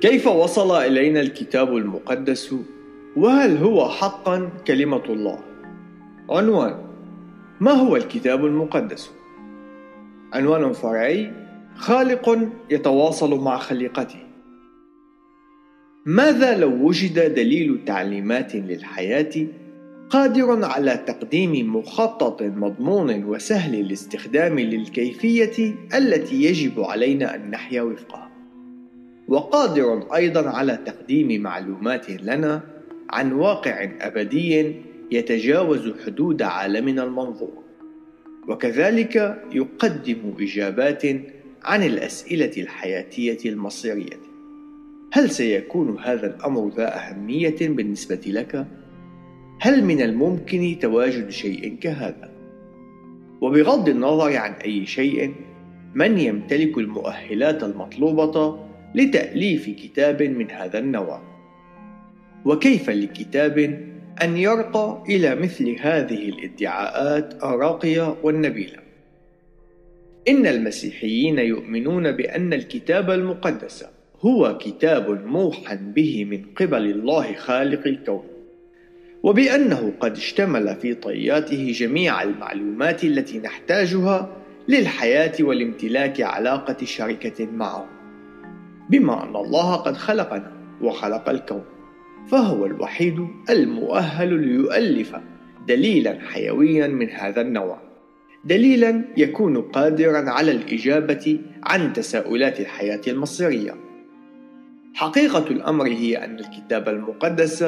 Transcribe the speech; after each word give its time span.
كيف 0.00 0.26
وصل 0.26 0.76
إلينا 0.76 1.20
الكتاب 1.20 1.76
المقدس 1.76 2.54
وهل 3.16 3.56
هو 3.56 3.88
حقا 3.88 4.50
كلمة 4.66 5.02
الله؟ 5.08 5.38
عنوان 6.30 6.74
ما 7.60 7.72
هو 7.72 7.96
الكتاب 7.96 8.46
المقدس؟ 8.46 9.10
عنوان 10.32 10.72
فرعي 10.72 11.32
خالق 11.76 12.48
يتواصل 12.70 13.40
مع 13.40 13.58
خليقته 13.58 14.18
ماذا 16.06 16.58
لو 16.58 16.86
وجد 16.86 17.34
دليل 17.34 17.84
تعليمات 17.86 18.54
للحياة 18.54 19.46
قادر 20.10 20.64
على 20.64 21.04
تقديم 21.06 21.76
مخطط 21.76 22.42
مضمون 22.42 23.24
وسهل 23.24 23.74
الاستخدام 23.80 24.58
للكيفية 24.58 25.74
التي 25.94 26.42
يجب 26.44 26.80
علينا 26.80 27.34
أن 27.34 27.50
نحيا 27.50 27.82
وفقها 27.82 28.27
وقادر 29.28 30.14
أيضا 30.14 30.48
على 30.48 30.78
تقديم 30.86 31.42
معلومات 31.42 32.10
لنا 32.10 32.62
عن 33.10 33.32
واقع 33.32 33.90
أبدي 34.00 34.74
يتجاوز 35.10 35.92
حدود 36.06 36.42
عالمنا 36.42 37.04
المنظور 37.04 37.62
وكذلك 38.48 39.42
يقدم 39.52 40.34
إجابات 40.40 41.02
عن 41.62 41.82
الأسئلة 41.82 42.52
الحياتية 42.56 43.50
المصيرية 43.50 44.20
هل 45.12 45.30
سيكون 45.30 45.98
هذا 45.98 46.26
الأمر 46.26 46.68
ذا 46.76 46.96
أهمية 46.96 47.56
بالنسبة 47.60 48.20
لك؟ 48.26 48.66
هل 49.60 49.84
من 49.84 50.02
الممكن 50.02 50.78
تواجد 50.80 51.30
شيء 51.30 51.76
كهذا؟ 51.80 52.30
وبغض 53.40 53.88
النظر 53.88 54.36
عن 54.36 54.52
أي 54.52 54.86
شيء 54.86 55.34
من 55.94 56.18
يمتلك 56.18 56.78
المؤهلات 56.78 57.64
المطلوبة 57.64 58.67
لتأليف 58.94 59.70
كتاب 59.70 60.22
من 60.22 60.50
هذا 60.50 60.78
النوع. 60.78 61.22
وكيف 62.44 62.90
لكتاب 62.90 63.58
أن 64.22 64.36
يرقى 64.36 65.02
إلى 65.08 65.34
مثل 65.34 65.76
هذه 65.80 66.28
الادعاءات 66.28 67.34
الراقية 67.44 68.16
والنبيلة؟ 68.22 68.78
إن 70.28 70.46
المسيحيين 70.46 71.38
يؤمنون 71.38 72.12
بأن 72.12 72.52
الكتاب 72.52 73.10
المقدس 73.10 73.84
هو 74.20 74.58
كتاب 74.58 75.26
موحى 75.26 75.76
به 75.76 76.24
من 76.24 76.42
قبل 76.56 76.90
الله 76.90 77.34
خالق 77.34 77.86
الكون 77.86 78.24
وبأنه 79.22 79.92
قد 80.00 80.16
اشتمل 80.16 80.76
في 80.76 80.94
طياته 80.94 81.72
جميع 81.72 82.22
المعلومات 82.22 83.04
التي 83.04 83.38
نحتاجها 83.38 84.36
للحياة 84.68 85.32
والامتلاك 85.40 86.20
علاقة 86.20 86.84
شركة 86.84 87.46
معه. 87.46 87.97
بما 88.90 89.24
أن 89.24 89.36
الله 89.36 89.76
قد 89.76 89.96
خلقنا 89.96 90.52
وخلق 90.82 91.28
الكون 91.28 91.64
فهو 92.30 92.66
الوحيد 92.66 93.28
المؤهل 93.50 94.34
ليؤلف 94.34 95.16
دليلا 95.68 96.18
حيويا 96.20 96.86
من 96.86 97.10
هذا 97.10 97.40
النوع. 97.40 97.80
دليلا 98.44 99.04
يكون 99.16 99.62
قادرا 99.62 100.30
على 100.30 100.50
الإجابة 100.50 101.40
عن 101.62 101.92
تساؤلات 101.92 102.60
الحياة 102.60 103.00
المصيرية. 103.08 103.74
حقيقة 104.94 105.46
الأمر 105.50 105.86
هي 105.86 106.24
أن 106.24 106.38
الكتاب 106.38 106.88
المقدس 106.88 107.62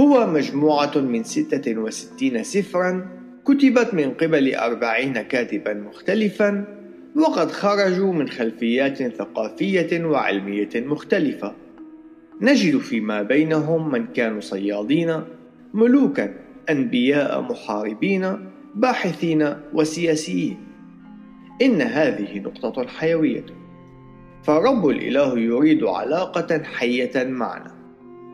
هو 0.00 0.26
مجموعة 0.26 0.98
من 0.98 1.24
66 1.24 2.42
سفرا 2.42 3.08
كتبت 3.44 3.94
من 3.94 4.10
قبل 4.10 4.54
أربعين 4.54 5.12
كاتبا 5.22 5.74
مختلفا 5.74 6.79
وقد 7.16 7.50
خرجوا 7.50 8.12
من 8.12 8.28
خلفيات 8.28 9.02
ثقافية 9.02 10.04
وعلمية 10.04 10.70
مختلفة. 10.74 11.54
نجد 12.40 12.78
فيما 12.78 13.22
بينهم 13.22 13.90
من 13.90 14.06
كانوا 14.06 14.40
صيادين 14.40 15.20
ملوكا 15.74 16.34
أنبياء 16.70 17.40
محاربين 17.40 18.50
باحثين 18.74 19.54
وسياسيين. 19.74 20.56
إن 21.62 21.82
هذه 21.82 22.38
نقطة 22.38 22.86
حيوية. 22.86 23.46
فالرب 24.42 24.88
الإله 24.88 25.38
يريد 25.38 25.84
علاقة 25.84 26.62
حية 26.62 27.24
معنا. 27.24 27.74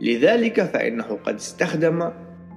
لذلك 0.00 0.62
فإنه 0.62 1.18
قد 1.24 1.34
استخدم 1.34 2.10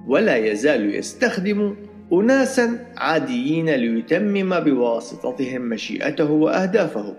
ولا 0.06 0.36
يزال 0.36 0.94
يستخدم 0.94 1.76
أناسا 2.12 2.78
عاديين 2.96 3.70
ليتمم 3.70 4.60
بواسطتهم 4.60 5.62
مشيئته 5.62 6.30
وأهدافه. 6.30 7.16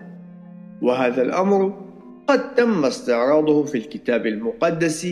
وهذا 0.82 1.22
الأمر 1.22 1.84
قد 2.26 2.54
تم 2.54 2.84
استعراضه 2.84 3.64
في 3.64 3.78
الكتاب 3.78 4.26
المقدس 4.26 5.08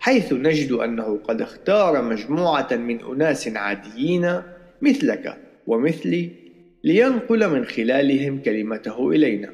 حيث 0.00 0.32
نجد 0.32 0.72
أنه 0.72 1.18
قد 1.24 1.42
اختار 1.42 2.02
مجموعة 2.02 2.68
من 2.72 3.04
أناس 3.04 3.48
عاديين 3.48 4.42
مثلك 4.82 5.36
ومثلي 5.66 6.30
لينقل 6.84 7.50
من 7.50 7.64
خلالهم 7.64 8.42
كلمته 8.42 9.10
إلينا. 9.10 9.50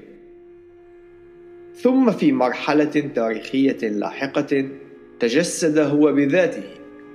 ثم 1.74 2.10
في 2.10 2.32
مرحلة 2.32 3.10
تاريخية 3.14 3.88
لاحقة 3.88 4.68
تجسد 5.20 5.78
هو 5.78 6.12
بذاته 6.12 6.64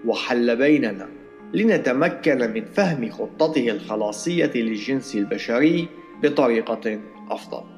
وحل 0.05 0.55
بيننا. 0.55 1.07
لنتمكن 1.55 2.51
من 2.51 2.65
فهم 2.65 3.09
خطته 3.09 3.69
الخلاصية 3.69 4.51
للجنس 4.55 5.15
البشري 5.15 5.87
بطريقة 6.23 6.99
أفضل. 7.31 7.74